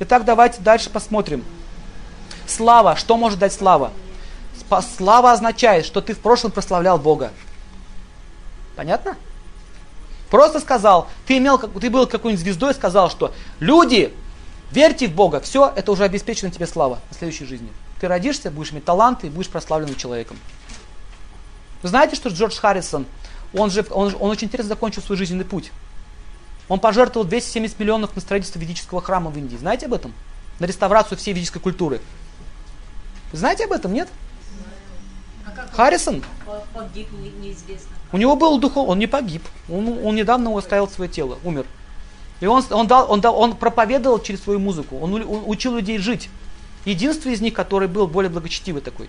[0.00, 1.44] Итак, давайте дальше посмотрим.
[2.46, 2.96] Слава.
[2.96, 3.92] Что может дать слава?
[4.96, 7.32] Слава означает, что ты в прошлом прославлял Бога.
[8.76, 9.16] Понятно?
[10.30, 14.12] Просто сказал, ты, имел, ты был какой-нибудь звездой сказал, что люди,
[14.72, 17.68] верьте в Бога, все, это уже обеспечено тебе слава в следующей жизни.
[18.00, 20.36] Ты родишься, будешь иметь таланты и будешь прославленным человеком.
[21.82, 23.06] Вы знаете, что Джордж Харрисон,
[23.52, 25.70] он, же, он, он очень интересно закончил свой жизненный путь.
[26.68, 29.56] Он пожертвовал 270 миллионов на строительство ведического храма в Индии.
[29.56, 30.12] Знаете об этом?
[30.58, 32.00] На реставрацию всей ведической культуры.
[33.32, 34.08] знаете об этом, нет?
[35.46, 36.22] А Харрисон?
[36.72, 37.08] Погиб,
[37.40, 37.90] неизвестно.
[38.12, 39.42] У него был духов, он не погиб.
[39.68, 41.66] Он, он недавно оставил свое тело, умер.
[42.40, 44.98] И он, он, дал, он, дал, он проповедовал через свою музыку.
[44.98, 46.30] Он, он учил людей жить.
[46.84, 49.08] Единственный из них, который был более благочестивый такой.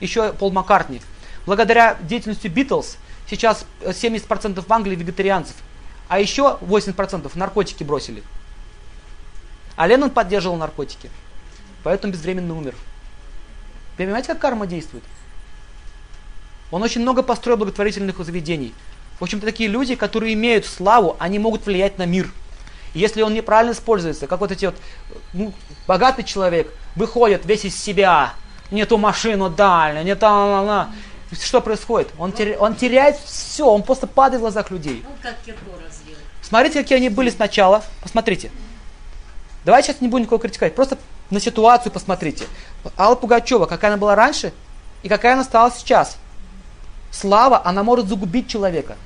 [0.00, 1.00] Еще Пол Маккартни.
[1.46, 2.96] Благодаря деятельности Битлз
[3.28, 5.56] сейчас 70% в Англии вегетарианцев.
[6.12, 8.22] А еще 80% наркотики бросили.
[9.76, 11.08] А Леннон поддерживал наркотики.
[11.84, 12.74] Поэтому безвременно умер.
[13.96, 15.04] Понимаете, как карма действует?
[16.70, 18.74] Он очень много построил благотворительных заведений.
[19.20, 22.30] В общем-то, такие люди, которые имеют славу, они могут влиять на мир.
[22.92, 24.76] И если он неправильно используется, как вот эти вот,
[25.32, 25.54] ну,
[25.88, 28.34] богатый человек выходит весь из себя,
[28.70, 30.90] не ту машину дальнюю, не та,
[31.40, 32.10] что происходит?
[32.18, 35.02] Он, теря, он теряет все, он просто падает в глазах людей.
[35.04, 35.36] Ну, как
[36.42, 37.82] Смотрите, какие они были сначала.
[38.02, 38.50] Посмотрите.
[39.64, 40.74] Давайте сейчас не будем никого критиковать.
[40.74, 40.98] Просто
[41.30, 42.46] на ситуацию посмотрите.
[42.98, 44.52] Алла Пугачева, какая она была раньше
[45.02, 46.18] и какая она стала сейчас.
[47.10, 48.96] Слава, она может загубить человека.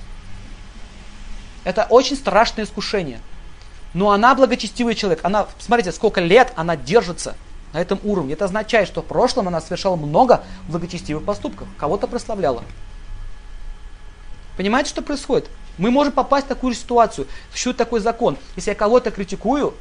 [1.64, 3.20] Это очень страшное искушение.
[3.94, 5.20] Но она благочестивый человек.
[5.22, 7.36] Она, смотрите, сколько лет она держится
[7.72, 8.34] на этом уровне.
[8.34, 11.68] Это означает, что в прошлом она совершала много благочестивых поступков.
[11.78, 12.62] Кого-то прославляла.
[14.56, 15.48] Понимаете, что происходит?
[15.78, 17.26] Мы можем попасть в такую же ситуацию.
[17.50, 18.38] Существует такой закон.
[18.56, 19.74] Если я кого-то критикую,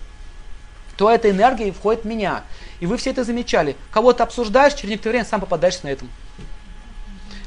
[0.98, 2.44] то эта энергия входит в меня.
[2.80, 3.76] И вы все это замечали.
[3.92, 6.10] Кого-то обсуждаешь, через некоторое время сам попадаешь на этом.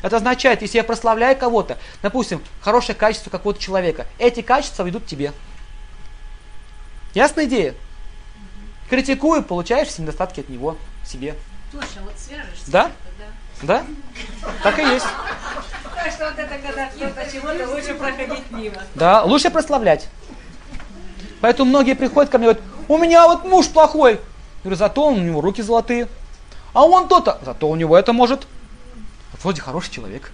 [0.03, 5.07] Это означает, если я прославляю кого-то, допустим, хорошее качество какого-то человека, эти качества ведут к
[5.07, 5.33] тебе.
[7.15, 7.75] Ясная идея?
[8.89, 10.77] Критикую, получаешь все недостатки от него,
[11.07, 11.35] себе.
[11.71, 12.71] Слушай, вот свяжешься.
[12.71, 12.91] Да?
[13.63, 13.85] Да?
[14.63, 15.07] Так и есть.
[15.95, 18.77] Так что вот это, когда кто-то чего-то, лучше проходить мимо.
[18.95, 20.09] Да, лучше прославлять.
[21.41, 24.13] Поэтому многие приходят ко мне и говорят, у меня вот муж плохой.
[24.13, 24.19] Я
[24.63, 26.09] говорю, зато у него руки золотые.
[26.73, 28.47] А он то-то, зато у него это может.
[29.43, 30.33] Вроде хороший человек.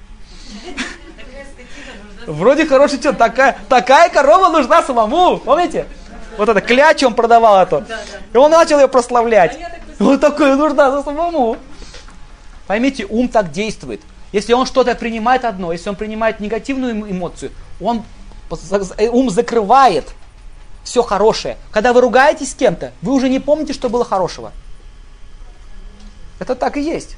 [2.27, 3.19] Вроде хороший человек.
[3.19, 5.39] Такая, такая корова нужна самому.
[5.39, 5.87] Помните?
[6.37, 7.87] Вот это кляч он продавал это.
[8.33, 9.59] И он начал ее прославлять.
[9.99, 11.57] Вот такое нужна самому.
[12.67, 14.01] Поймите, ум так действует.
[14.33, 18.03] Если он что-то принимает одно, если он принимает негативную эмоцию, он,
[19.13, 20.09] ум закрывает
[20.83, 21.57] все хорошее.
[21.71, 24.53] Когда вы ругаетесь с кем-то, вы уже не помните, что было хорошего.
[26.41, 27.17] Это так и есть.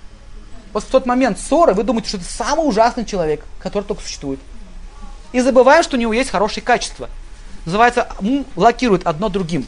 [0.73, 4.41] Вот в тот момент ссоры вы думаете, что это самый ужасный человек, который только существует.
[5.33, 7.09] И забываем, что у него есть хорошие качества.
[7.67, 8.07] Называется,
[8.55, 9.67] лакирует одно другим.